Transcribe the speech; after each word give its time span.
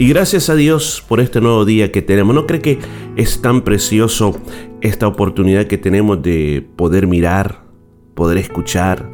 Y 0.00 0.08
gracias 0.08 0.48
a 0.48 0.54
Dios 0.54 1.04
por 1.06 1.20
este 1.20 1.42
nuevo 1.42 1.66
día 1.66 1.92
que 1.92 2.00
tenemos. 2.00 2.34
¿No 2.34 2.46
cree 2.46 2.62
que 2.62 2.78
es 3.16 3.42
tan 3.42 3.60
precioso 3.60 4.34
esta 4.80 5.06
oportunidad 5.06 5.66
que 5.66 5.76
tenemos 5.76 6.22
de 6.22 6.66
poder 6.74 7.06
mirar, 7.06 7.66
poder 8.14 8.38
escuchar, 8.38 9.12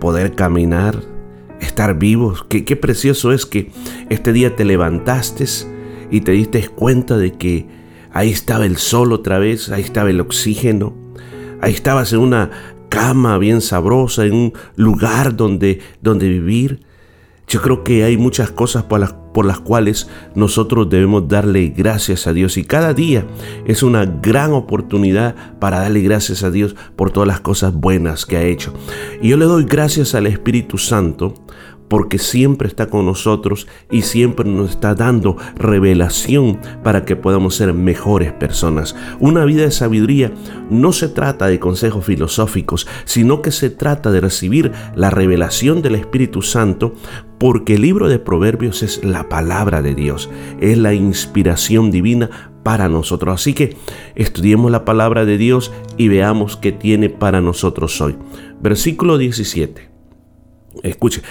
poder 0.00 0.34
caminar, 0.34 1.00
estar 1.60 1.96
vivos? 1.96 2.44
Qué, 2.48 2.64
precioso 2.74 3.30
es 3.30 3.46
que 3.46 3.70
este 4.10 4.32
día 4.32 4.56
te 4.56 4.64
levantaste 4.64 5.44
y 6.10 6.22
te 6.22 6.32
diste 6.32 6.66
cuenta 6.70 7.16
de 7.16 7.34
que 7.34 7.68
ahí 8.12 8.30
estaba 8.30 8.66
el 8.66 8.78
sol 8.78 9.12
otra 9.12 9.38
vez, 9.38 9.68
ahí 9.68 9.82
estaba 9.82 10.10
el 10.10 10.20
oxígeno, 10.20 10.92
ahí 11.60 11.72
estabas 11.72 12.12
en 12.12 12.18
una 12.18 12.50
cama 12.88 13.38
bien 13.38 13.60
sabrosa, 13.60 14.24
en 14.24 14.34
un 14.34 14.52
lugar 14.74 15.36
donde, 15.36 15.78
donde 16.02 16.28
vivir. 16.28 16.80
Yo 17.48 17.62
creo 17.62 17.84
que 17.84 18.04
hay 18.04 18.16
muchas 18.16 18.50
cosas 18.50 18.84
por 18.84 19.00
las 19.00 19.14
por 19.36 19.44
las 19.44 19.60
cuales 19.60 20.08
nosotros 20.34 20.88
debemos 20.88 21.28
darle 21.28 21.68
gracias 21.68 22.26
a 22.26 22.32
Dios. 22.32 22.56
Y 22.56 22.64
cada 22.64 22.94
día 22.94 23.26
es 23.66 23.82
una 23.82 24.06
gran 24.06 24.54
oportunidad 24.54 25.58
para 25.58 25.80
darle 25.80 26.00
gracias 26.00 26.42
a 26.42 26.50
Dios 26.50 26.74
por 26.96 27.10
todas 27.10 27.26
las 27.26 27.40
cosas 27.40 27.74
buenas 27.74 28.24
que 28.24 28.38
ha 28.38 28.44
hecho. 28.44 28.72
Y 29.20 29.28
yo 29.28 29.36
le 29.36 29.44
doy 29.44 29.66
gracias 29.66 30.14
al 30.14 30.26
Espíritu 30.26 30.78
Santo 30.78 31.34
porque 31.88 32.18
siempre 32.18 32.68
está 32.68 32.86
con 32.88 33.06
nosotros 33.06 33.66
y 33.90 34.02
siempre 34.02 34.48
nos 34.48 34.70
está 34.70 34.94
dando 34.94 35.36
revelación 35.56 36.58
para 36.82 37.04
que 37.04 37.16
podamos 37.16 37.54
ser 37.54 37.72
mejores 37.72 38.32
personas. 38.32 38.96
Una 39.20 39.44
vida 39.44 39.62
de 39.62 39.70
sabiduría 39.70 40.32
no 40.70 40.92
se 40.92 41.08
trata 41.08 41.46
de 41.46 41.60
consejos 41.60 42.04
filosóficos, 42.04 42.86
sino 43.04 43.42
que 43.42 43.52
se 43.52 43.70
trata 43.70 44.10
de 44.10 44.20
recibir 44.20 44.72
la 44.94 45.10
revelación 45.10 45.82
del 45.82 45.94
Espíritu 45.94 46.42
Santo 46.42 46.94
porque 47.38 47.74
el 47.74 47.82
libro 47.82 48.08
de 48.08 48.18
Proverbios 48.18 48.82
es 48.82 49.04
la 49.04 49.28
palabra 49.28 49.82
de 49.82 49.94
Dios, 49.94 50.30
es 50.60 50.78
la 50.78 50.94
inspiración 50.94 51.90
divina 51.90 52.50
para 52.62 52.88
nosotros. 52.88 53.34
Así 53.34 53.52
que 53.52 53.76
estudiemos 54.14 54.70
la 54.70 54.84
palabra 54.84 55.24
de 55.24 55.38
Dios 55.38 55.72
y 55.96 56.08
veamos 56.08 56.56
qué 56.56 56.72
tiene 56.72 57.10
para 57.10 57.40
nosotros 57.40 58.00
hoy. 58.00 58.16
Versículo 58.60 59.18
17. 59.18 59.88
Escuche, 60.82 61.22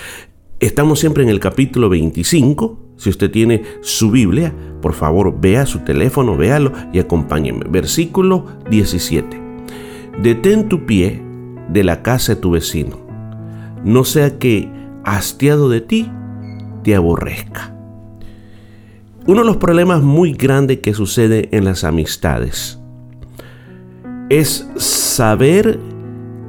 Estamos 0.66 1.00
siempre 1.00 1.22
en 1.22 1.30
el 1.30 1.40
capítulo 1.40 1.90
25. 1.90 2.96
Si 2.98 3.12
usted 3.12 3.30
tiene 3.30 3.62
su 3.82 4.10
Biblia, 4.10 4.52
por 4.82 4.94
favor 4.94 5.40
vea 5.40 5.68
su 5.68 5.82
teléfono, 5.82 6.36
véalo 6.36 6.72
y 6.92 6.98
acompáñeme. 6.98 7.66
Versículo 7.70 8.48
17. 8.72 9.40
Detén 10.24 10.68
tu 10.68 10.88
pie 10.88 11.22
de 11.70 11.84
la 11.84 12.02
casa 12.02 12.34
de 12.34 12.42
tu 12.42 12.50
vecino, 12.50 12.98
no 13.84 14.04
sea 14.06 14.40
que, 14.40 14.68
hastiado 15.04 15.70
de 15.70 15.82
ti, 15.82 16.10
te 16.84 16.96
aborrezca. 16.96 17.78
Uno 19.28 19.42
de 19.42 19.46
los 19.46 19.58
problemas 19.58 20.02
muy 20.02 20.34
grandes 20.34 20.80
que 20.80 20.96
sucede 20.96 21.48
en 21.52 21.64
las 21.66 21.84
amistades 21.84 22.80
es 24.32 24.68
saber 24.78 25.80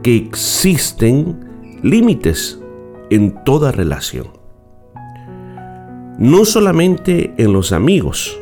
que 0.02 0.16
existen 0.16 1.38
límites 1.82 2.62
en 3.10 3.44
toda 3.44 3.72
relación. 3.72 4.28
No 6.18 6.44
solamente 6.44 7.34
en 7.36 7.52
los 7.52 7.72
amigos, 7.72 8.38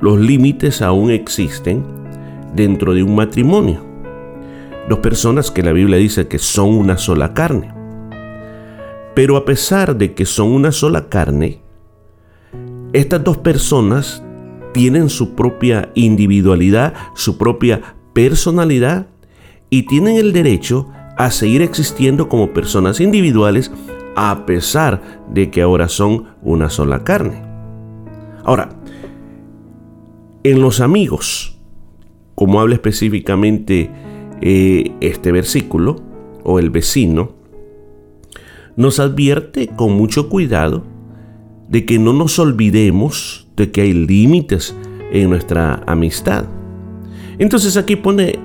los 0.00 0.18
límites 0.18 0.82
aún 0.82 1.10
existen 1.10 1.84
dentro 2.54 2.94
de 2.94 3.02
un 3.02 3.14
matrimonio. 3.14 3.84
Dos 4.88 4.98
personas 4.98 5.50
que 5.50 5.62
la 5.62 5.72
Biblia 5.72 5.96
dice 5.96 6.28
que 6.28 6.38
son 6.38 6.68
una 6.68 6.98
sola 6.98 7.32
carne. 7.34 7.72
Pero 9.14 9.36
a 9.36 9.44
pesar 9.44 9.96
de 9.96 10.12
que 10.12 10.26
son 10.26 10.48
una 10.48 10.72
sola 10.72 11.08
carne, 11.08 11.62
estas 12.92 13.24
dos 13.24 13.38
personas 13.38 14.22
tienen 14.72 15.08
su 15.08 15.34
propia 15.34 15.90
individualidad, 15.94 16.92
su 17.14 17.38
propia 17.38 17.96
personalidad 18.12 19.06
y 19.70 19.84
tienen 19.84 20.16
el 20.16 20.34
derecho 20.34 20.88
a 21.16 21.30
seguir 21.30 21.62
existiendo 21.62 22.28
como 22.28 22.52
personas 22.52 23.00
individuales 23.00 23.72
a 24.16 24.46
pesar 24.46 25.20
de 25.30 25.50
que 25.50 25.62
ahora 25.62 25.88
son 25.88 26.24
una 26.42 26.70
sola 26.70 27.04
carne. 27.04 27.42
Ahora, 28.44 28.70
en 30.42 30.60
los 30.60 30.80
amigos, 30.80 31.58
como 32.34 32.60
habla 32.60 32.74
específicamente 32.74 33.90
eh, 34.40 34.92
este 35.00 35.32
versículo, 35.32 35.96
o 36.44 36.58
el 36.58 36.70
vecino, 36.70 37.32
nos 38.74 39.00
advierte 39.00 39.68
con 39.68 39.92
mucho 39.92 40.28
cuidado 40.28 40.84
de 41.68 41.84
que 41.84 41.98
no 41.98 42.12
nos 42.12 42.38
olvidemos 42.38 43.48
de 43.56 43.70
que 43.70 43.82
hay 43.82 43.92
límites 43.92 44.74
en 45.12 45.28
nuestra 45.28 45.82
amistad. 45.86 46.46
Entonces 47.38 47.76
aquí 47.76 47.96
pone 47.96 48.38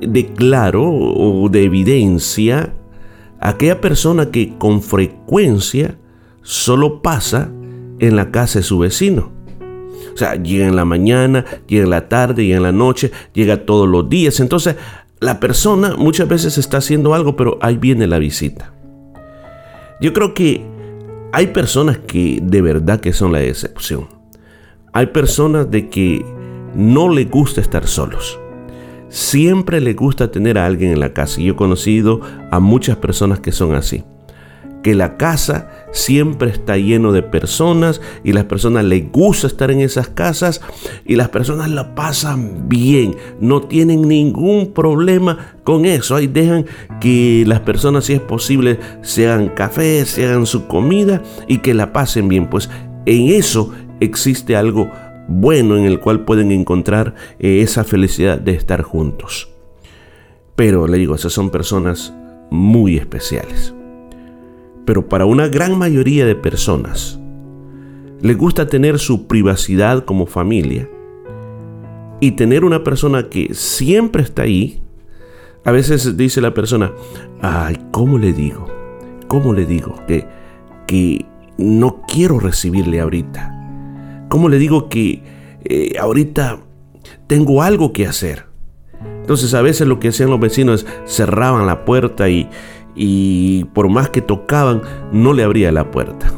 de 0.00 0.26
claro 0.26 0.90
o 0.90 1.48
de 1.48 1.64
evidencia 1.64 2.72
aquella 3.40 3.80
persona 3.80 4.30
que 4.30 4.56
con 4.58 4.82
frecuencia 4.82 5.98
solo 6.42 7.02
pasa 7.02 7.50
en 7.98 8.16
la 8.16 8.30
casa 8.30 8.58
de 8.58 8.62
su 8.64 8.78
vecino. 8.78 9.32
O 10.12 10.16
sea, 10.16 10.36
llega 10.36 10.66
en 10.66 10.76
la 10.76 10.84
mañana, 10.84 11.44
llega 11.66 11.84
en 11.84 11.90
la 11.90 12.08
tarde, 12.08 12.44
llega 12.44 12.58
en 12.58 12.62
la 12.62 12.72
noche, 12.72 13.10
llega 13.32 13.64
todos 13.66 13.88
los 13.88 14.08
días. 14.08 14.38
Entonces, 14.40 14.76
la 15.20 15.40
persona 15.40 15.96
muchas 15.96 16.28
veces 16.28 16.58
está 16.58 16.78
haciendo 16.78 17.14
algo, 17.14 17.34
pero 17.34 17.58
ahí 17.60 17.76
viene 17.76 18.06
la 18.06 18.18
visita. 18.18 18.72
Yo 20.00 20.12
creo 20.12 20.34
que 20.34 20.64
hay 21.32 21.48
personas 21.48 21.98
que 21.98 22.40
de 22.42 22.62
verdad 22.62 23.00
que 23.00 23.12
son 23.12 23.32
la 23.32 23.42
excepción. 23.42 24.08
Hay 24.92 25.06
personas 25.06 25.70
de 25.70 25.88
que 25.88 26.24
no 26.74 27.08
les 27.08 27.28
gusta 27.28 27.60
estar 27.60 27.86
solos 27.86 28.38
siempre 29.14 29.80
le 29.80 29.94
gusta 29.94 30.32
tener 30.32 30.58
a 30.58 30.66
alguien 30.66 30.90
en 30.90 30.98
la 31.00 31.12
casa. 31.12 31.40
Y 31.40 31.44
yo 31.44 31.52
he 31.52 31.56
conocido 31.56 32.20
a 32.50 32.58
muchas 32.58 32.96
personas 32.96 33.38
que 33.38 33.52
son 33.52 33.74
así. 33.74 34.02
Que 34.82 34.94
la 34.94 35.16
casa 35.16 35.70
siempre 35.92 36.50
está 36.50 36.76
lleno 36.76 37.12
de 37.12 37.22
personas 37.22 38.00
y 38.24 38.32
las 38.32 38.44
personas 38.44 38.84
les 38.84 39.10
gusta 39.10 39.46
estar 39.46 39.70
en 39.70 39.80
esas 39.80 40.08
casas 40.08 40.60
y 41.06 41.14
las 41.14 41.28
personas 41.30 41.70
la 41.70 41.94
pasan 41.94 42.68
bien, 42.68 43.16
no 43.40 43.62
tienen 43.62 44.06
ningún 44.06 44.72
problema 44.74 45.54
con 45.62 45.86
eso. 45.86 46.16
Ahí 46.16 46.26
dejan 46.26 46.66
que 47.00 47.44
las 47.46 47.60
personas, 47.60 48.04
si 48.04 48.14
es 48.14 48.20
posible, 48.20 48.78
se 49.00 49.28
hagan 49.28 49.48
café, 49.48 50.04
se 50.04 50.26
hagan 50.26 50.44
su 50.44 50.66
comida 50.66 51.22
y 51.48 51.58
que 51.58 51.72
la 51.72 51.94
pasen 51.94 52.28
bien. 52.28 52.50
Pues 52.50 52.68
en 53.06 53.28
eso 53.28 53.72
existe 54.00 54.54
algo 54.54 54.90
bueno 55.28 55.76
en 55.76 55.84
el 55.84 56.00
cual 56.00 56.24
pueden 56.24 56.52
encontrar 56.52 57.14
eh, 57.38 57.60
esa 57.60 57.84
felicidad 57.84 58.38
de 58.38 58.52
estar 58.52 58.82
juntos. 58.82 59.48
Pero 60.56 60.86
le 60.86 60.98
digo, 60.98 61.14
esas 61.14 61.32
son 61.32 61.50
personas 61.50 62.14
muy 62.50 62.96
especiales. 62.96 63.74
Pero 64.84 65.08
para 65.08 65.24
una 65.24 65.48
gran 65.48 65.78
mayoría 65.78 66.26
de 66.26 66.36
personas, 66.36 67.18
les 68.20 68.36
gusta 68.36 68.68
tener 68.68 68.98
su 68.98 69.26
privacidad 69.26 70.04
como 70.04 70.26
familia 70.26 70.88
y 72.20 72.32
tener 72.32 72.64
una 72.64 72.84
persona 72.84 73.28
que 73.28 73.54
siempre 73.54 74.22
está 74.22 74.42
ahí. 74.42 74.82
A 75.64 75.72
veces 75.72 76.16
dice 76.16 76.40
la 76.40 76.54
persona, 76.54 76.92
ay, 77.40 77.78
¿cómo 77.90 78.18
le 78.18 78.32
digo? 78.32 78.66
¿Cómo 79.28 79.52
le 79.52 79.66
digo 79.66 79.94
que, 80.06 80.26
que 80.86 81.26
no 81.58 82.02
quiero 82.06 82.38
recibirle 82.38 83.00
ahorita? 83.00 83.53
¿Cómo 84.28 84.48
le 84.48 84.58
digo 84.58 84.88
que 84.88 85.22
eh, 85.64 85.96
ahorita 85.98 86.58
tengo 87.26 87.62
algo 87.62 87.92
que 87.92 88.06
hacer? 88.06 88.46
Entonces 89.20 89.54
a 89.54 89.62
veces 89.62 89.86
lo 89.86 90.00
que 90.00 90.08
hacían 90.08 90.30
los 90.30 90.40
vecinos 90.40 90.84
es 90.84 91.12
cerraban 91.12 91.66
la 91.66 91.84
puerta 91.84 92.28
y, 92.28 92.48
y 92.94 93.64
por 93.72 93.88
más 93.88 94.10
que 94.10 94.20
tocaban 94.20 94.82
no 95.12 95.32
le 95.32 95.42
abría 95.42 95.72
la 95.72 95.90
puerta. 95.90 96.32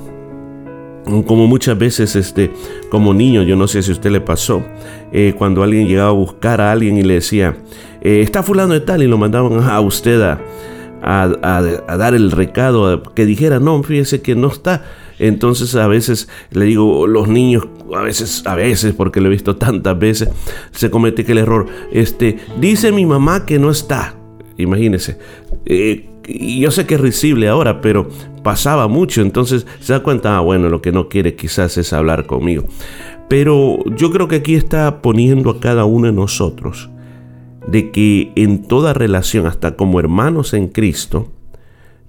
Como 1.05 1.47
muchas 1.47 1.79
veces, 1.79 2.17
este, 2.17 2.50
como 2.91 3.15
niño, 3.15 3.44
yo 3.44 3.55
no 3.55 3.69
sé 3.69 3.81
si 3.83 3.93
a 3.93 3.94
usted 3.94 4.11
le 4.11 4.21
pasó, 4.21 4.65
eh, 5.12 5.35
cuando 5.39 5.62
alguien 5.62 5.87
llegaba 5.87 6.09
a 6.09 6.12
buscar 6.12 6.61
a 6.61 6.73
alguien 6.73 6.99
y 6.99 7.03
le 7.03 7.15
decía, 7.15 7.56
eh, 8.00 8.23
está 8.23 8.43
fulano 8.43 8.75
de 8.75 8.81
tal, 8.81 9.05
y 9.05 9.06
lo 9.06 9.17
mandaban 9.17 9.62
a 9.62 9.81
usted 9.81 10.21
a, 10.21 10.41
a, 11.02 11.96
dar 11.98 12.14
el 12.14 12.31
recado, 12.31 13.02
que 13.14 13.26
dijera, 13.26 13.60
no, 13.60 13.82
fíjese 13.82 14.22
que 14.22 14.34
no 14.34 14.48
está. 14.48 14.84
Entonces 15.19 15.75
a 15.76 15.87
veces 15.87 16.28
le 16.50 16.66
digo, 16.66 17.06
los 17.06 17.28
niños, 17.28 17.66
a 17.94 18.02
veces, 18.02 18.43
a 18.46 18.54
veces, 18.54 18.93
porque 18.94 19.20
lo 19.20 19.28
he 19.28 19.31
visto 19.31 19.56
tantas 19.56 19.98
veces, 19.98 20.28
se 20.72 20.90
comete 20.90 21.25
que 21.25 21.32
el 21.32 21.38
error, 21.38 21.66
este, 21.93 22.38
dice 22.60 22.93
mi 22.93 23.06
mamá 23.06 23.46
que 23.46 23.58
no 23.58 23.70
está. 23.70 24.14
Imagínese. 24.58 25.19
Eh, 25.64 26.08
y 26.26 26.60
yo 26.60 26.70
sé 26.70 26.87
que 26.87 26.96
es 26.96 27.00
risible 27.00 27.48
ahora, 27.48 27.81
pero 27.81 28.08
pasaba 28.43 28.88
mucho, 28.88 29.22
entonces 29.22 29.66
se 29.81 29.93
da 29.93 30.00
cuenta, 30.00 30.37
ah, 30.37 30.40
bueno, 30.40 30.69
lo 30.69 30.82
que 30.82 30.93
no 30.93 31.08
quiere 31.08 31.37
quizás 31.37 31.78
es 31.78 31.93
hablar 31.93 32.26
conmigo. 32.26 32.64
Pero 33.28 33.78
yo 33.96 34.10
creo 34.10 34.28
que 34.28 34.37
aquí 34.37 34.54
está 34.54 35.02
poniendo 35.02 35.50
a 35.50 35.60
cada 35.60 35.84
uno 35.84 36.06
de 36.06 36.12
nosotros 36.12 36.90
de 37.67 37.91
que 37.91 38.33
en 38.37 38.63
toda 38.63 38.93
relación, 38.93 39.47
hasta 39.47 39.77
como 39.77 40.01
hermanos 40.01 40.55
en 40.55 40.69
Cristo, 40.69 41.33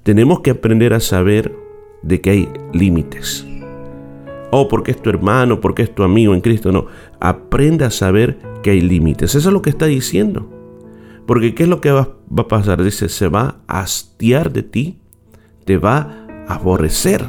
tenemos 0.04 0.42
que 0.42 0.52
aprender 0.52 0.94
a 0.94 1.00
saber 1.00 1.54
de 2.02 2.22
que 2.22 2.30
hay 2.30 2.50
límites. 2.74 3.46
Oh, 4.52 4.68
porque 4.70 4.92
es 4.92 5.02
tu 5.02 5.10
hermano, 5.10 5.60
porque 5.60 5.84
es 5.84 5.94
tu 5.94 6.04
amigo 6.04 6.34
en 6.34 6.42
Cristo. 6.42 6.72
No, 6.72 6.86
aprenda 7.20 7.88
a 7.88 7.92
saber 7.92 8.40
que 8.64 8.72
hay 8.72 8.82
límites. 8.82 9.36
Eso 9.36 9.50
es 9.50 9.54
lo 9.54 9.62
que 9.62 9.70
está 9.70 9.88
diciendo. 9.88 10.50
Porque 11.26 11.54
¿qué 11.54 11.64
es 11.64 11.70
lo 11.70 11.82
que 11.82 11.92
va, 11.92 12.16
va 12.32 12.44
a 12.44 12.48
pasar? 12.48 12.82
Dice, 12.82 13.10
se 13.10 13.28
va 13.28 13.58
a 13.68 13.82
hastiar 13.82 14.54
de 14.54 14.64
ti, 14.64 15.00
te 15.66 15.78
va 15.78 16.26
a 16.48 16.56
aborrecer. 16.56 17.26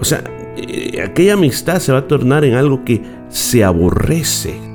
O 0.00 0.04
sea, 0.04 0.22
eh, 0.56 1.02
aquella 1.02 1.34
amistad 1.34 1.80
se 1.80 1.90
va 1.90 1.98
a 1.98 2.06
tornar 2.06 2.44
en 2.44 2.54
algo 2.54 2.84
que 2.84 3.02
se 3.28 3.64
aborrece 3.64 4.73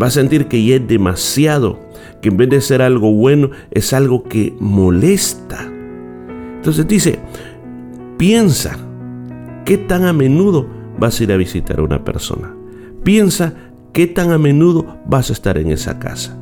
va 0.00 0.06
a 0.06 0.10
sentir 0.10 0.46
que 0.46 0.64
ya 0.64 0.76
es 0.76 0.86
demasiado, 0.86 1.78
que 2.20 2.28
en 2.28 2.36
vez 2.36 2.48
de 2.50 2.60
ser 2.60 2.82
algo 2.82 3.12
bueno 3.12 3.50
es 3.70 3.92
algo 3.92 4.24
que 4.24 4.54
molesta. 4.58 5.70
Entonces 6.56 6.86
dice, 6.86 7.18
piensa, 8.18 8.76
¿qué 9.64 9.78
tan 9.78 10.04
a 10.04 10.12
menudo 10.12 10.66
vas 10.98 11.20
a 11.20 11.24
ir 11.24 11.32
a 11.32 11.36
visitar 11.36 11.78
a 11.78 11.82
una 11.82 12.04
persona? 12.04 12.54
Piensa, 13.02 13.54
¿qué 13.92 14.06
tan 14.06 14.32
a 14.32 14.38
menudo 14.38 14.98
vas 15.06 15.30
a 15.30 15.32
estar 15.32 15.56
en 15.58 15.70
esa 15.70 15.98
casa? 15.98 16.36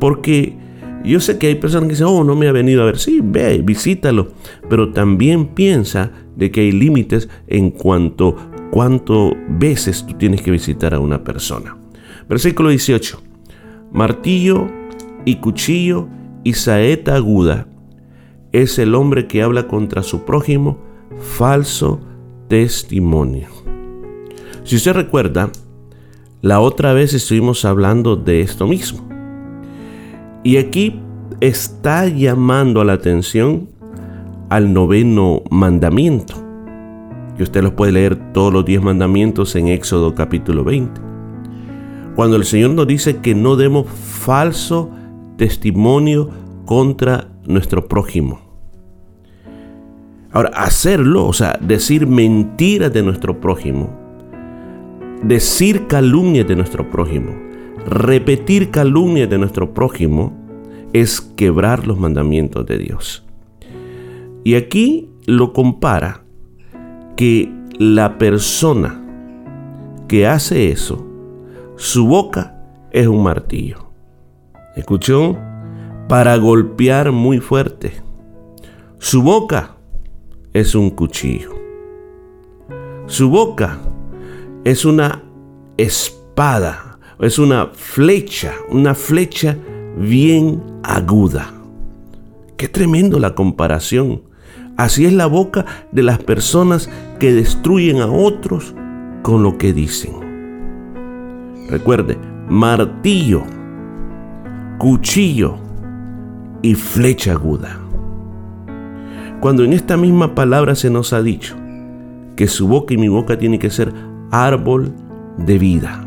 Porque 0.00 0.56
yo 1.04 1.20
sé 1.20 1.38
que 1.38 1.46
hay 1.46 1.54
personas 1.54 1.86
que 1.86 1.92
dicen, 1.92 2.08
oh, 2.08 2.24
no 2.24 2.34
me 2.34 2.48
ha 2.48 2.52
venido 2.52 2.82
a 2.82 2.86
ver. 2.86 2.98
Sí, 2.98 3.20
ve, 3.22 3.62
visítalo. 3.62 4.28
Pero 4.68 4.92
también 4.92 5.46
piensa 5.46 6.10
de 6.34 6.50
que 6.50 6.62
hay 6.62 6.72
límites 6.72 7.28
en 7.46 7.70
cuanto 7.70 8.36
cuánto 8.70 9.36
veces 9.48 10.04
tú 10.04 10.14
tienes 10.14 10.42
que 10.42 10.50
visitar 10.50 10.92
a 10.92 10.98
una 10.98 11.22
persona. 11.22 11.76
Versículo 12.28 12.70
18. 12.70 13.22
Martillo 13.92 14.66
y 15.24 15.36
cuchillo 15.36 16.08
y 16.42 16.54
saeta 16.54 17.16
aguda 17.16 17.66
es 18.52 18.78
el 18.78 18.94
hombre 18.94 19.26
que 19.26 19.42
habla 19.42 19.68
contra 19.68 20.02
su 20.02 20.24
prójimo, 20.24 20.78
falso 21.20 22.00
testimonio. 22.48 23.48
Si 24.64 24.76
usted 24.76 24.94
recuerda, 24.94 25.50
la 26.42 26.60
otra 26.60 26.92
vez 26.92 27.14
estuvimos 27.14 27.64
hablando 27.64 28.16
de 28.16 28.40
esto 28.40 28.66
mismo. 28.66 29.06
Y 30.42 30.56
aquí 30.56 31.00
está 31.40 32.06
llamando 32.08 32.80
a 32.80 32.84
la 32.84 32.94
atención 32.94 33.68
al 34.48 34.72
noveno 34.72 35.42
mandamiento, 35.50 36.34
que 37.36 37.42
usted 37.42 37.62
los 37.62 37.72
puede 37.72 37.92
leer 37.92 38.32
todos 38.32 38.52
los 38.52 38.64
diez 38.64 38.82
mandamientos 38.82 39.54
en 39.56 39.68
Éxodo 39.68 40.14
capítulo 40.14 40.64
20 40.64 41.15
cuando 42.16 42.36
el 42.36 42.44
Señor 42.44 42.70
nos 42.70 42.86
dice 42.86 43.18
que 43.18 43.34
no 43.34 43.56
demos 43.56 43.86
falso 43.86 44.90
testimonio 45.36 46.30
contra 46.64 47.28
nuestro 47.46 47.86
prójimo. 47.86 48.40
Ahora, 50.32 50.48
hacerlo, 50.54 51.26
o 51.26 51.32
sea, 51.34 51.58
decir 51.60 52.06
mentiras 52.06 52.92
de 52.92 53.02
nuestro 53.02 53.38
prójimo, 53.38 53.90
decir 55.22 55.86
calumnias 55.86 56.48
de 56.48 56.56
nuestro 56.56 56.90
prójimo, 56.90 57.32
repetir 57.86 58.70
calumnias 58.70 59.28
de 59.28 59.38
nuestro 59.38 59.74
prójimo, 59.74 60.32
es 60.94 61.20
quebrar 61.20 61.86
los 61.86 61.98
mandamientos 61.98 62.64
de 62.64 62.78
Dios. 62.78 63.26
Y 64.42 64.54
aquí 64.54 65.10
lo 65.26 65.52
compara 65.52 66.24
que 67.14 67.52
la 67.78 68.16
persona 68.16 69.02
que 70.08 70.26
hace 70.26 70.70
eso 70.70 71.06
su 71.76 72.06
boca 72.06 72.56
es 72.90 73.06
un 73.06 73.22
martillo. 73.22 73.90
¿Escuchó? 74.76 75.36
Para 76.08 76.36
golpear 76.36 77.12
muy 77.12 77.38
fuerte. 77.38 77.92
Su 78.98 79.22
boca 79.22 79.76
es 80.54 80.74
un 80.74 80.88
cuchillo. 80.88 81.50
Su 83.06 83.28
boca 83.28 83.78
es 84.64 84.86
una 84.86 85.22
espada, 85.76 86.98
es 87.18 87.38
una 87.38 87.66
flecha, 87.66 88.54
una 88.70 88.94
flecha 88.94 89.58
bien 89.98 90.62
aguda. 90.82 91.52
Qué 92.56 92.68
tremendo 92.68 93.18
la 93.18 93.34
comparación. 93.34 94.22
Así 94.78 95.04
es 95.04 95.12
la 95.12 95.26
boca 95.26 95.66
de 95.92 96.02
las 96.02 96.20
personas 96.20 96.88
que 97.18 97.34
destruyen 97.34 98.00
a 98.00 98.06
otros 98.06 98.74
con 99.22 99.42
lo 99.42 99.58
que 99.58 99.74
dicen. 99.74 100.25
Recuerde, 101.68 102.16
martillo, 102.48 103.42
cuchillo 104.78 105.56
y 106.62 106.74
flecha 106.74 107.32
aguda. 107.32 107.80
Cuando 109.40 109.64
en 109.64 109.72
esta 109.72 109.96
misma 109.96 110.34
palabra 110.34 110.74
se 110.74 110.90
nos 110.90 111.12
ha 111.12 111.22
dicho 111.22 111.56
que 112.36 112.46
su 112.46 112.68
boca 112.68 112.94
y 112.94 112.98
mi 112.98 113.08
boca 113.08 113.36
tiene 113.38 113.58
que 113.58 113.70
ser 113.70 113.92
árbol 114.30 114.92
de 115.38 115.58
vida. 115.58 116.04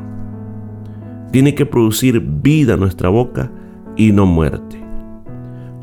Tiene 1.32 1.54
que 1.54 1.66
producir 1.66 2.20
vida 2.22 2.78
nuestra 2.78 3.10
boca 3.10 3.52
y 3.96 4.12
no 4.12 4.26
muerte. 4.26 4.82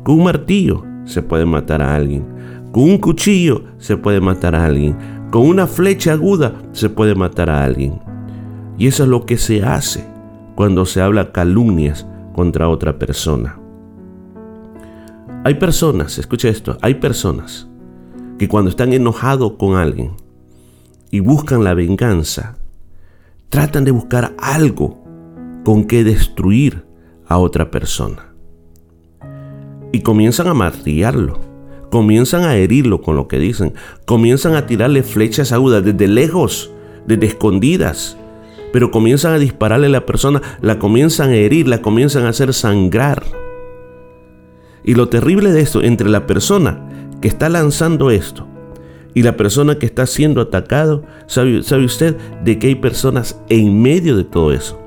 Con 0.03 0.15
un 0.19 0.23
martillo 0.23 0.83
se 1.05 1.21
puede 1.21 1.45
matar 1.45 1.81
a 1.81 1.95
alguien. 1.95 2.25
Con 2.71 2.83
un 2.83 2.97
cuchillo 2.97 3.63
se 3.77 3.95
puede 3.95 4.21
matar 4.21 4.55
a 4.55 4.65
alguien. 4.65 4.95
Con 5.31 5.43
una 5.43 5.67
flecha 5.67 6.13
aguda 6.13 6.53
se 6.71 6.89
puede 6.89 7.15
matar 7.15 7.49
a 7.49 7.63
alguien. 7.63 8.06
Y 8.77 8.87
eso 8.87 9.03
es 9.03 9.09
lo 9.09 9.25
que 9.25 9.37
se 9.37 9.63
hace 9.63 10.05
cuando 10.55 10.85
se 10.85 11.01
habla 11.01 11.31
calumnias 11.31 12.05
contra 12.33 12.69
otra 12.69 12.99
persona. 12.99 13.59
Hay 15.43 15.55
personas, 15.55 16.17
escucha 16.17 16.49
esto, 16.49 16.77
hay 16.81 16.95
personas 16.95 17.67
que 18.37 18.47
cuando 18.47 18.69
están 18.69 18.93
enojados 18.93 19.53
con 19.53 19.75
alguien 19.75 20.11
y 21.09 21.19
buscan 21.21 21.63
la 21.63 21.73
venganza, 21.73 22.57
tratan 23.49 23.85
de 23.85 23.91
buscar 23.91 24.35
algo 24.39 25.03
con 25.63 25.85
que 25.85 26.03
destruir 26.03 26.85
a 27.27 27.37
otra 27.37 27.71
persona. 27.71 28.33
Y 29.91 30.01
comienzan 30.01 30.47
a 30.47 30.53
martillarlo, 30.53 31.39
comienzan 31.89 32.43
a 32.43 32.55
herirlo 32.55 33.01
con 33.01 33.15
lo 33.15 33.27
que 33.27 33.39
dicen, 33.39 33.73
comienzan 34.05 34.55
a 34.55 34.65
tirarle 34.65 35.01
flechas 35.01 35.51
agudas 35.51 35.83
desde 35.83 36.07
lejos, 36.07 36.71
desde 37.07 37.27
escondidas, 37.27 38.17
pero 38.71 38.91
comienzan 38.91 39.33
a 39.33 39.39
dispararle 39.39 39.87
a 39.87 39.91
la 39.91 40.05
persona, 40.05 40.41
la 40.61 40.79
comienzan 40.79 41.29
a 41.29 41.35
herir, 41.35 41.67
la 41.67 41.81
comienzan 41.81 42.25
a 42.25 42.29
hacer 42.29 42.53
sangrar. 42.53 43.23
Y 44.83 44.95
lo 44.95 45.09
terrible 45.09 45.51
de 45.51 45.61
esto, 45.61 45.81
entre 45.81 46.09
la 46.09 46.27
persona 46.27 46.87
que 47.21 47.27
está 47.27 47.49
lanzando 47.49 48.11
esto 48.11 48.47
y 49.13 49.23
la 49.23 49.35
persona 49.35 49.79
que 49.79 49.85
está 49.85 50.05
siendo 50.05 50.41
atacado, 50.41 51.03
¿sabe, 51.25 51.63
sabe 51.63 51.85
usted 51.85 52.15
de 52.43 52.59
que 52.59 52.67
hay 52.67 52.75
personas 52.75 53.41
en 53.49 53.81
medio 53.81 54.15
de 54.15 54.23
todo 54.23 54.53
eso, 54.53 54.79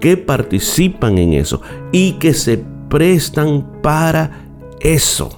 que 0.00 0.16
participan 0.16 1.18
en 1.18 1.32
eso 1.34 1.62
y 1.92 2.12
que 2.12 2.34
se 2.34 2.64
prestan 2.88 3.80
para 3.82 4.44
eso? 4.80 5.36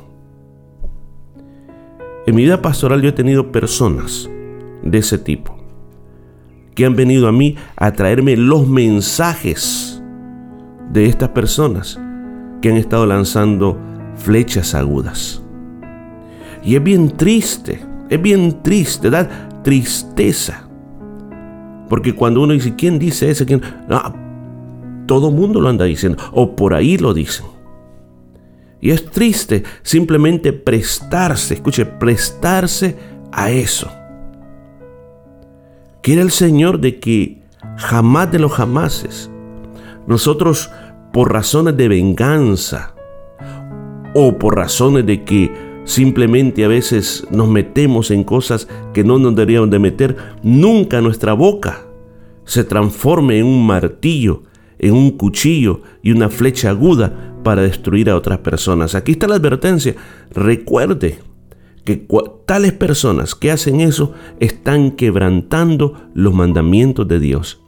En 2.26 2.36
mi 2.36 2.42
vida 2.42 2.62
pastoral 2.62 3.02
yo 3.02 3.08
he 3.08 3.12
tenido 3.12 3.50
personas 3.50 4.28
de 4.82 4.98
ese 4.98 5.18
tipo 5.18 5.51
que 6.74 6.86
han 6.86 6.96
venido 6.96 7.28
a 7.28 7.32
mí 7.32 7.56
a 7.76 7.92
traerme 7.92 8.36
los 8.36 8.66
mensajes 8.66 10.02
de 10.90 11.06
estas 11.06 11.30
personas 11.30 12.00
que 12.60 12.70
han 12.70 12.76
estado 12.76 13.06
lanzando 13.06 13.78
flechas 14.16 14.74
agudas. 14.74 15.42
Y 16.64 16.76
es 16.76 16.82
bien 16.82 17.10
triste, 17.16 17.80
es 18.08 18.22
bien 18.22 18.62
triste, 18.62 19.10
da 19.10 19.48
tristeza. 19.62 20.68
Porque 21.88 22.14
cuando 22.14 22.42
uno 22.42 22.52
dice, 22.52 22.74
¿quién 22.74 22.98
dice 22.98 23.30
eso? 23.30 23.44
¿Quién? 23.44 23.60
No, 23.88 24.14
todo 25.06 25.30
mundo 25.30 25.60
lo 25.60 25.68
anda 25.68 25.84
diciendo, 25.84 26.22
o 26.32 26.54
por 26.54 26.74
ahí 26.74 26.96
lo 26.96 27.12
dicen. 27.12 27.46
Y 28.80 28.90
es 28.90 29.10
triste 29.10 29.62
simplemente 29.82 30.52
prestarse, 30.52 31.54
escuche, 31.54 31.86
prestarse 31.86 32.96
a 33.30 33.50
eso. 33.50 33.90
Quiere 36.02 36.22
el 36.22 36.32
Señor 36.32 36.80
de 36.80 36.98
que 36.98 37.42
jamás 37.76 38.32
de 38.32 38.40
los 38.40 38.50
jamases 38.50 39.30
nosotros 40.08 40.68
por 41.12 41.32
razones 41.32 41.76
de 41.76 41.86
venganza 41.86 42.94
o 44.12 44.36
por 44.36 44.56
razones 44.56 45.06
de 45.06 45.22
que 45.22 45.52
simplemente 45.84 46.64
a 46.64 46.68
veces 46.68 47.24
nos 47.30 47.48
metemos 47.48 48.10
en 48.10 48.24
cosas 48.24 48.66
que 48.92 49.04
no 49.04 49.18
nos 49.18 49.36
deberíamos 49.36 49.70
de 49.70 49.78
meter, 49.78 50.16
nunca 50.42 51.00
nuestra 51.00 51.34
boca 51.34 51.84
se 52.44 52.64
transforme 52.64 53.38
en 53.38 53.46
un 53.46 53.64
martillo, 53.64 54.42
en 54.80 54.94
un 54.94 55.12
cuchillo 55.12 55.82
y 56.02 56.10
una 56.10 56.28
flecha 56.28 56.70
aguda 56.70 57.36
para 57.44 57.62
destruir 57.62 58.10
a 58.10 58.16
otras 58.16 58.38
personas. 58.38 58.96
Aquí 58.96 59.12
está 59.12 59.28
la 59.28 59.36
advertencia. 59.36 59.94
Recuerde 60.32 61.20
que 61.84 62.06
tales 62.46 62.72
personas 62.72 63.34
que 63.34 63.50
hacen 63.50 63.80
eso 63.80 64.12
están 64.40 64.92
quebrantando 64.92 65.94
los 66.14 66.32
mandamientos 66.32 67.08
de 67.08 67.18
Dios. 67.18 67.60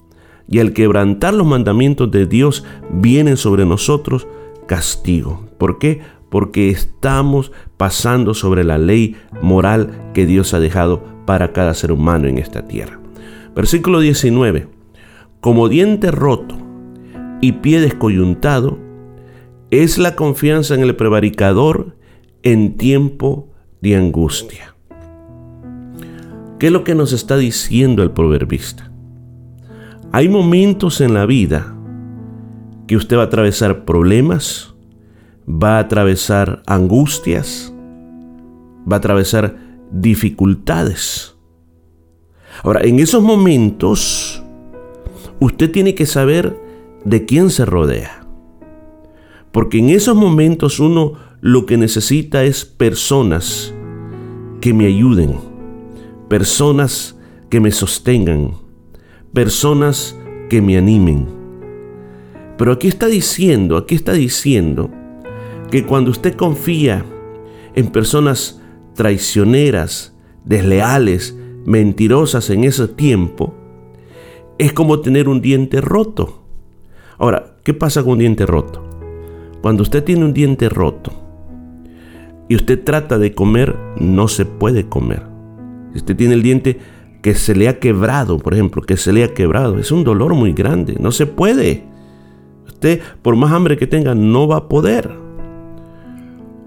Y 0.49 0.59
al 0.61 0.73
quebrantar 0.73 1.35
los 1.35 1.47
mandamientos 1.47 2.11
de 2.11 2.27
Dios 2.27 2.65
vienen 2.91 3.37
sobre 3.37 3.65
nosotros 3.65 4.27
castigo. 4.67 5.47
¿Por 5.59 5.79
qué? 5.79 6.03
Porque 6.29 6.71
estamos 6.71 7.51
pasando 7.77 8.35
sobre 8.35 8.65
la 8.65 8.79
ley 8.79 9.17
moral 9.41 10.11
que 10.15 10.27
Dios 10.27 10.53
ha 10.55 10.61
dejado 10.61 11.03
para 11.27 11.53
cada 11.53 11.75
ser 11.75 11.93
humano 11.93 12.29
en 12.29 12.39
esta 12.39 12.67
tierra. 12.67 13.01
Versículo 13.55 14.01
19. 14.01 14.69
Como 15.41 15.69
diente 15.69 16.11
roto 16.11 16.57
y 17.41 17.53
pie 17.53 17.81
descoyuntado, 17.81 18.79
es 19.71 19.99
la 19.99 20.15
confianza 20.15 20.75
en 20.75 20.83
el 20.83 20.97
prevaricador 20.97 21.97
en 22.43 22.77
tiempo 22.77 23.49
de 23.85 23.97
angustia. 23.97 24.75
¿Qué 26.59 26.69
es 26.69 26.73
lo 26.73 26.85
que 26.85 26.95
nos 26.95 27.13
está 27.13 27.37
diciendo 27.37 28.03
el 28.03 28.13
proverbista? 28.13 28.91
Hay 30.11 30.31
momentos 30.31 31.03
en 31.03 31.13
la 31.13 31.27
vida 31.27 31.77
que 32.87 32.97
usted 32.97 33.19
va 33.19 33.23
a 33.23 33.27
atravesar 33.27 33.85
problemas, 33.85 34.75
va 35.47 35.77
a 35.77 35.81
atravesar 35.81 36.63
angustias, 36.67 37.75
va 38.91 38.97
a 38.97 38.99
atravesar 39.01 39.59
dificultades. 39.91 41.37
Ahora, 42.63 42.81
en 42.85 43.01
esos 43.01 43.23
momentos, 43.23 44.43
usted 45.41 45.71
tiene 45.71 45.95
que 45.95 46.07
saber 46.07 46.59
de 47.05 47.27
quién 47.27 47.51
se 47.51 47.67
rodea. 47.67 48.25
Porque 49.53 49.79
en 49.79 49.91
esos 49.91 50.17
momentos 50.17 50.81
uno 50.81 51.13
lo 51.43 51.67
que 51.67 51.77
necesita 51.77 52.45
es 52.45 52.65
personas 52.65 53.74
que 54.65 54.73
me 54.73 54.87
ayuden, 54.87 55.35
personas 56.27 57.19
que 57.51 57.61
me 57.61 57.71
sostengan, 57.71 58.53
personas 59.35 60.19
que 60.49 60.63
me 60.63 60.79
animen. 60.79 61.27
Pero 62.57 62.73
aquí 62.73 62.89
está 62.89 63.09
diciendo, 63.09 63.77
aquí 63.77 63.95
está 63.95 64.15
diciendo 64.15 64.91
que 65.71 65.85
cuando 65.85 66.11
usted 66.11 66.35
confía 66.35 67.05
en 67.75 67.89
personas 67.89 68.63
traicioneras, 68.95 70.17
desleales, 70.47 71.39
mentirosas 71.67 72.49
en 72.49 72.65
ese 72.65 72.89
tiempo, 72.89 73.53
es 74.57 74.73
como 74.73 75.01
tener 75.01 75.29
un 75.29 75.43
diente 75.43 75.83
roto. 75.83 76.43
Ahora, 77.19 77.59
¿qué 77.65 77.75
pasa 77.75 78.03
con 78.03 78.13
un 78.13 78.19
diente 78.21 78.47
roto? 78.47 78.83
Cuando 79.61 79.83
usted 79.83 80.03
tiene 80.03 80.25
un 80.25 80.33
diente 80.33 80.71
roto 80.71 81.24
y 82.49 82.57
usted 82.57 82.83
trata 82.85 83.19
de 83.19 83.35
comer, 83.35 83.77
no 83.99 84.29
se 84.29 84.45
puede 84.45 84.89
comer. 84.89 85.23
Si 85.93 85.99
usted 85.99 86.17
tiene 86.17 86.35
el 86.35 86.43
diente 86.43 86.79
que 87.23 87.35
se 87.35 87.55
le 87.55 87.69
ha 87.69 87.79
quebrado, 87.79 88.39
por 88.39 88.53
ejemplo, 88.53 88.83
que 88.83 88.97
se 88.97 89.13
le 89.13 89.25
ha 89.25 89.33
quebrado, 89.33 89.79
es 89.79 89.91
un 89.91 90.05
dolor 90.05 90.35
muy 90.35 90.53
grande, 90.53 90.97
no 91.01 91.11
se 91.11 91.27
puede. 91.27 91.85
Usted, 92.67 93.01
por 93.23 93.37
más 93.37 93.53
hambre 93.53 93.79
que 93.79 93.87
tenga, 93.87 94.15
no 94.15 94.47
va 94.47 94.57
a 94.57 94.69
poder. 94.69 95.11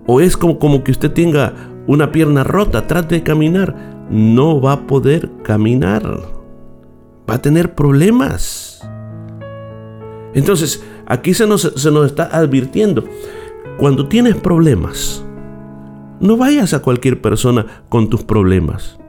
O 0.07 0.19
es 0.21 0.35
como, 0.35 0.57
como 0.57 0.83
que 0.83 0.91
usted 0.91 1.11
tenga 1.11 1.53
una 1.85 2.11
pierna 2.11 2.43
rota, 2.43 2.87
trate 2.87 3.15
de 3.15 3.23
caminar, 3.23 4.07
no 4.09 4.59
va 4.59 4.73
a 4.73 4.87
poder 4.87 5.29
caminar. 5.43 6.03
Va 7.29 7.35
a 7.35 7.41
tener 7.41 7.75
problemas. 7.75 8.81
Entonces, 10.33 10.83
aquí 11.05 11.33
se 11.33 11.45
nos, 11.45 11.61
se 11.61 11.91
nos 11.91 12.07
está 12.07 12.23
advirtiendo, 12.35 13.03
cuando 13.77 14.07
tienes 14.07 14.35
problemas, 14.35 15.23
no 16.19 16.37
vayas 16.37 16.73
a 16.73 16.81
cualquier 16.81 17.21
persona 17.21 17.65
con 17.89 18.09
tus 18.09 18.23
problemas. 18.23 18.99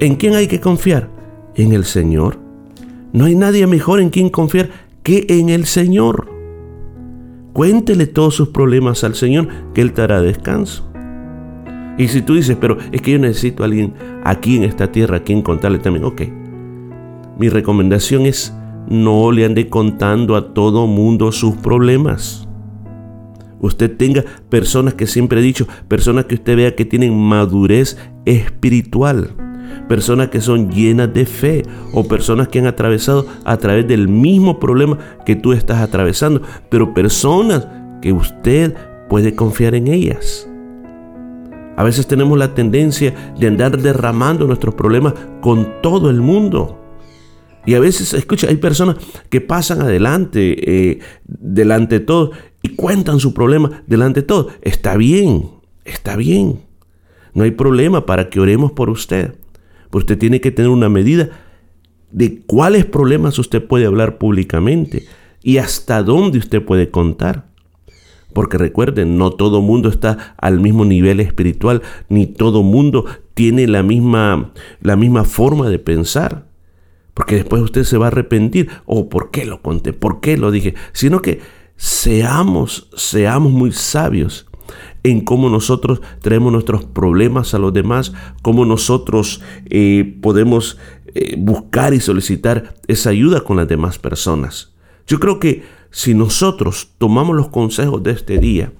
¿En 0.00 0.16
quién 0.16 0.34
hay 0.34 0.48
que 0.48 0.60
confiar? 0.60 1.08
En 1.54 1.72
el 1.72 1.84
Señor. 1.84 2.38
No 3.12 3.26
hay 3.26 3.34
nadie 3.34 3.66
mejor 3.66 4.00
en 4.00 4.10
quien 4.10 4.30
confiar 4.30 4.70
que 5.02 5.26
en 5.28 5.48
el 5.48 5.66
Señor. 5.66 6.28
Cuéntele 7.52 8.06
todos 8.06 8.34
sus 8.34 8.48
problemas 8.48 9.04
al 9.04 9.14
Señor, 9.14 9.48
que 9.74 9.82
Él 9.82 9.92
te 9.92 10.02
hará 10.02 10.22
descanso. 10.22 10.90
Y 11.98 12.08
si 12.08 12.22
tú 12.22 12.34
dices, 12.34 12.56
pero 12.58 12.78
es 12.90 13.02
que 13.02 13.12
yo 13.12 13.18
necesito 13.18 13.62
a 13.62 13.66
alguien 13.66 13.94
aquí 14.24 14.56
en 14.56 14.64
esta 14.64 14.90
tierra 14.90 15.18
a 15.18 15.22
quien 15.22 15.42
contarle 15.42 15.78
también, 15.78 16.04
ok. 16.04 16.22
Mi 17.38 17.48
recomendación 17.48 18.26
es 18.26 18.54
no 18.88 19.30
le 19.30 19.44
ande 19.44 19.68
contando 19.68 20.36
a 20.36 20.54
todo 20.54 20.86
mundo 20.86 21.30
sus 21.32 21.54
problemas. 21.56 22.48
Usted 23.62 23.96
tenga 23.96 24.24
personas 24.48 24.94
que 24.94 25.06
siempre 25.06 25.40
he 25.40 25.42
dicho, 25.42 25.66
personas 25.88 26.26
que 26.26 26.34
usted 26.34 26.56
vea 26.56 26.74
que 26.74 26.84
tienen 26.84 27.16
madurez 27.16 27.96
espiritual, 28.26 29.36
personas 29.88 30.28
que 30.28 30.40
son 30.40 30.70
llenas 30.70 31.14
de 31.14 31.24
fe 31.24 31.62
o 31.94 32.04
personas 32.04 32.48
que 32.48 32.58
han 32.58 32.66
atravesado 32.66 33.26
a 33.44 33.56
través 33.56 33.86
del 33.86 34.08
mismo 34.08 34.58
problema 34.58 34.98
que 35.24 35.36
tú 35.36 35.52
estás 35.52 35.80
atravesando, 35.80 36.42
pero 36.68 36.92
personas 36.92 37.68
que 38.02 38.12
usted 38.12 38.74
puede 39.08 39.36
confiar 39.36 39.76
en 39.76 39.86
ellas. 39.86 40.48
A 41.76 41.84
veces 41.84 42.06
tenemos 42.06 42.36
la 42.36 42.54
tendencia 42.54 43.14
de 43.38 43.46
andar 43.46 43.78
derramando 43.78 44.46
nuestros 44.46 44.74
problemas 44.74 45.14
con 45.40 45.80
todo 45.82 46.10
el 46.10 46.20
mundo. 46.20 46.78
Y 47.64 47.74
a 47.74 47.80
veces, 47.80 48.12
escucha, 48.12 48.48
hay 48.48 48.56
personas 48.56 48.96
que 49.30 49.40
pasan 49.40 49.82
adelante, 49.82 50.90
eh, 50.90 50.98
delante 51.24 52.00
de 52.00 52.04
todo, 52.04 52.32
y 52.62 52.70
cuentan 52.70 53.20
su 53.20 53.34
problema 53.34 53.82
delante 53.86 54.20
de 54.20 54.26
todo. 54.26 54.48
Está 54.62 54.96
bien, 54.96 55.50
está 55.84 56.16
bien. 56.16 56.60
No 57.34 57.44
hay 57.44 57.50
problema 57.50 58.06
para 58.06 58.30
que 58.30 58.40
oremos 58.40 58.72
por 58.72 58.90
usted. 58.90 59.34
Pero 59.90 59.98
usted 59.98 60.18
tiene 60.18 60.40
que 60.40 60.50
tener 60.50 60.70
una 60.70 60.88
medida 60.88 61.30
de 62.10 62.42
cuáles 62.46 62.84
problemas 62.84 63.38
usted 63.38 63.66
puede 63.66 63.86
hablar 63.86 64.18
públicamente 64.18 65.06
y 65.42 65.58
hasta 65.58 66.02
dónde 66.02 66.38
usted 66.38 66.62
puede 66.62 66.90
contar. 66.90 67.50
Porque 68.32 68.56
recuerden, 68.56 69.18
no 69.18 69.30
todo 69.30 69.60
mundo 69.60 69.88
está 69.88 70.34
al 70.38 70.60
mismo 70.60 70.84
nivel 70.84 71.20
espiritual, 71.20 71.82
ni 72.08 72.26
todo 72.26 72.62
mundo 72.62 73.04
tiene 73.34 73.66
la 73.66 73.82
misma, 73.82 74.52
la 74.80 74.96
misma 74.96 75.24
forma 75.24 75.68
de 75.68 75.78
pensar. 75.78 76.46
Porque 77.12 77.34
después 77.34 77.62
usted 77.62 77.84
se 77.84 77.98
va 77.98 78.06
a 78.06 78.08
arrepentir. 78.08 78.70
¿O 78.86 79.00
oh, 79.00 79.08
por 79.10 79.30
qué 79.30 79.44
lo 79.44 79.60
conté? 79.60 79.92
¿Por 79.92 80.20
qué 80.20 80.38
lo 80.38 80.50
dije? 80.50 80.74
Sino 80.92 81.20
que 81.20 81.40
seamos, 81.82 82.88
seamos 82.94 83.50
muy 83.50 83.72
sabios 83.72 84.46
en 85.02 85.20
cómo 85.20 85.50
nosotros 85.50 86.00
traemos 86.20 86.52
nuestros 86.52 86.84
problemas 86.84 87.54
a 87.54 87.58
los 87.58 87.72
demás, 87.72 88.12
cómo 88.40 88.64
nosotros 88.64 89.42
eh, 89.68 90.16
podemos 90.22 90.78
eh, 91.08 91.34
buscar 91.36 91.92
y 91.92 91.98
solicitar 91.98 92.76
esa 92.86 93.10
ayuda 93.10 93.40
con 93.40 93.56
las 93.56 93.66
demás 93.66 93.98
personas. 93.98 94.74
Yo 95.08 95.18
creo 95.18 95.40
que 95.40 95.64
si 95.90 96.14
nosotros 96.14 96.90
tomamos 96.98 97.34
los 97.34 97.48
consejos 97.48 98.00
de 98.04 98.12
este 98.12 98.38
día, 98.38 98.72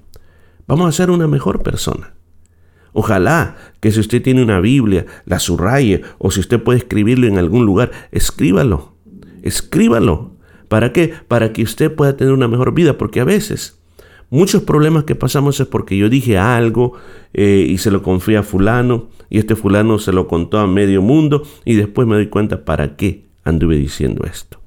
vamos 0.68 0.86
a 0.88 0.92
ser 0.92 1.10
una 1.10 1.26
mejor 1.26 1.64
persona. 1.64 2.14
Ojalá 2.92 3.56
que 3.80 3.90
si 3.90 3.98
usted 3.98 4.22
tiene 4.22 4.44
una 4.44 4.60
Biblia, 4.60 5.06
la 5.24 5.40
subraye 5.40 6.02
o 6.18 6.30
si 6.30 6.38
usted 6.38 6.62
puede 6.62 6.78
escribirlo 6.78 7.26
en 7.26 7.36
algún 7.36 7.66
lugar, 7.66 7.90
escríbalo. 8.12 8.94
Escríbalo. 9.42 10.31
¿Para 10.72 10.90
qué? 10.90 11.12
Para 11.28 11.52
que 11.52 11.62
usted 11.62 11.94
pueda 11.94 12.16
tener 12.16 12.32
una 12.32 12.48
mejor 12.48 12.72
vida, 12.72 12.96
porque 12.96 13.20
a 13.20 13.24
veces 13.24 13.78
muchos 14.30 14.62
problemas 14.62 15.04
que 15.04 15.14
pasamos 15.14 15.60
es 15.60 15.66
porque 15.66 15.98
yo 15.98 16.08
dije 16.08 16.38
algo 16.38 16.94
eh, 17.34 17.66
y 17.68 17.76
se 17.76 17.90
lo 17.90 18.02
confié 18.02 18.38
a 18.38 18.42
fulano 18.42 19.10
y 19.28 19.36
este 19.36 19.54
fulano 19.54 19.98
se 19.98 20.14
lo 20.14 20.26
contó 20.26 20.56
a 20.60 20.66
medio 20.66 21.02
mundo 21.02 21.42
y 21.66 21.74
después 21.74 22.08
me 22.08 22.14
doy 22.14 22.28
cuenta 22.28 22.64
para 22.64 22.96
qué 22.96 23.26
anduve 23.44 23.76
diciendo 23.76 24.24
esto. 24.24 24.62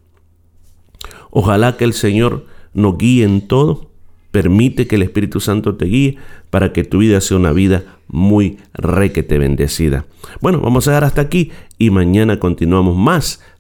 Ojalá 1.32 1.76
que 1.76 1.86
el 1.86 1.94
Señor 1.94 2.46
nos 2.76 3.00
guíe 3.00 3.24
en 3.24 3.48
todo, 3.48 3.90
permite 4.30 4.86
que 4.86 4.98
el 4.98 5.02
Espíritu 5.02 5.40
Santo 5.40 5.76
te 5.76 5.86
guíe 5.86 6.18
para 6.52 6.72
que 6.72 6.84
tu 6.84 7.00
vida 7.00 7.20
sea 7.20 7.38
una 7.38 7.52
vida 7.52 7.84
muy 8.08 8.60
requete 8.76 9.40
bendecida. 9.40 10.06
Bueno, 10.40 10.60
vamos 10.60 10.88
a 10.88 10.92
dar 10.92 11.04
hasta 11.04 11.22
aquí 11.22 11.52
y 11.80 11.90
mañana 11.90 12.38
continuamos 12.40 12.96
más 12.96 13.42